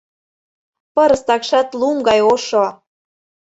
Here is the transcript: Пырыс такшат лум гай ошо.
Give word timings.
Пырыс 0.93 1.21
такшат 1.27 1.67
лум 1.79 1.97
гай 2.07 2.19
ошо. 2.33 2.65